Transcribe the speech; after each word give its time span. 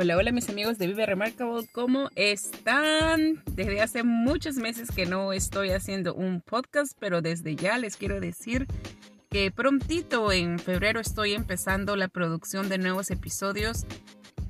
Hola, 0.00 0.16
hola 0.16 0.30
mis 0.30 0.48
amigos 0.48 0.78
de 0.78 0.86
Vive 0.86 1.06
Remarkable, 1.06 1.66
¿cómo 1.72 2.08
están? 2.14 3.42
Desde 3.50 3.80
hace 3.80 4.04
muchos 4.04 4.54
meses 4.54 4.92
que 4.92 5.06
no 5.06 5.32
estoy 5.32 5.70
haciendo 5.70 6.14
un 6.14 6.40
podcast, 6.40 6.96
pero 7.00 7.20
desde 7.20 7.56
ya 7.56 7.78
les 7.78 7.96
quiero 7.96 8.20
decir 8.20 8.68
que 9.28 9.50
prontito 9.50 10.30
en 10.30 10.60
febrero 10.60 11.00
estoy 11.00 11.32
empezando 11.32 11.96
la 11.96 12.06
producción 12.06 12.68
de 12.68 12.78
nuevos 12.78 13.10
episodios. 13.10 13.86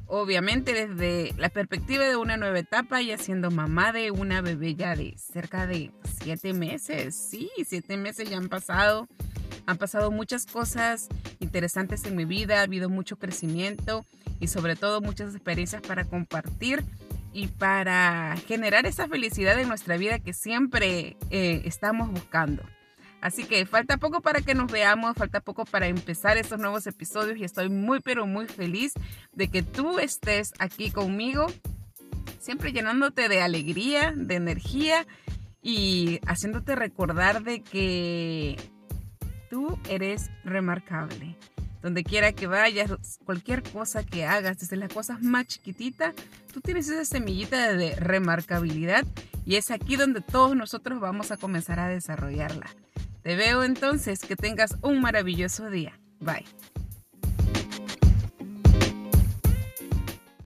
Obviamente 0.06 0.74
desde 0.74 1.32
la 1.38 1.48
perspectiva 1.48 2.04
de 2.04 2.16
una 2.16 2.36
nueva 2.36 2.58
etapa, 2.58 3.00
y 3.00 3.16
siendo 3.16 3.50
mamá 3.50 3.92
de 3.92 4.10
una 4.10 4.42
bebé 4.42 4.74
ya 4.74 4.94
de 4.96 5.14
cerca 5.16 5.66
de 5.66 5.92
siete 6.20 6.52
meses. 6.52 7.16
Sí, 7.16 7.48
siete 7.64 7.96
meses 7.96 8.28
ya 8.28 8.36
han 8.36 8.50
pasado. 8.50 9.08
Han 9.68 9.77
pasado 9.77 10.10
muchas 10.10 10.46
cosas 10.46 11.08
interesantes 11.40 12.06
en 12.06 12.16
mi 12.16 12.24
vida, 12.24 12.61
ha 12.61 12.62
habido 12.62 12.88
mucho 12.88 13.19
crecimiento 13.19 14.06
y 14.41 14.47
sobre 14.47 14.77
todo 14.77 15.02
muchas 15.02 15.34
experiencias 15.34 15.83
para 15.83 16.05
compartir 16.05 16.83
y 17.34 17.48
para 17.48 18.34
generar 18.46 18.86
esa 18.86 19.08
felicidad 19.08 19.61
en 19.61 19.69
nuestra 19.69 19.98
vida 19.98 20.20
que 20.20 20.33
siempre 20.33 21.19
eh, 21.28 21.61
estamos 21.66 22.11
buscando. 22.11 22.62
Así 23.20 23.44
que 23.44 23.66
falta 23.66 23.98
poco 23.98 24.22
para 24.22 24.41
que 24.41 24.55
nos 24.55 24.72
veamos, 24.72 25.14
falta 25.16 25.41
poco 25.41 25.66
para 25.66 25.86
empezar 25.86 26.39
estos 26.39 26.58
nuevos 26.58 26.86
episodios 26.86 27.36
y 27.36 27.44
estoy 27.44 27.69
muy 27.69 28.00
pero 28.00 28.27
muy 28.27 28.46
feliz 28.46 28.94
de 29.34 29.48
que 29.48 29.62
tú 29.62 29.98
estés 29.98 30.55
aquí 30.61 30.91
conmigo, 30.91 31.46
siempre 32.41 32.72
llenándote 32.72 33.28
de 33.28 33.42
alegría, 33.42 34.14
de 34.16 34.36
energía 34.36 35.06
y 35.61 36.20
haciéndote 36.27 36.74
recordar 36.74 37.42
de 37.42 37.62
que 37.62 38.56
tú 39.48 39.78
eres 39.88 40.30
remarcable 40.44 41.36
donde 41.82 42.04
quiera 42.04 42.32
que 42.32 42.46
vayas, 42.46 42.91
cualquier 43.24 43.62
cosa 43.62 44.05
que 44.05 44.24
hagas, 44.24 44.58
desde 44.58 44.77
las 44.77 44.92
cosas 44.92 45.22
más 45.22 45.46
chiquititas, 45.46 46.14
tú 46.52 46.60
tienes 46.60 46.88
esa 46.88 47.05
semillita 47.05 47.74
de 47.74 47.94
remarcabilidad 47.94 49.05
y 49.44 49.56
es 49.56 49.70
aquí 49.70 49.96
donde 49.96 50.20
todos 50.20 50.56
nosotros 50.56 51.00
vamos 51.00 51.30
a 51.30 51.36
comenzar 51.36 51.78
a 51.78 51.88
desarrollarla. 51.88 52.66
Te 53.22 53.36
veo 53.36 53.62
entonces, 53.62 54.20
que 54.20 54.36
tengas 54.36 54.77
un 54.82 55.00
maravilloso 55.00 55.70
día. 55.70 55.98
Bye. 56.20 56.44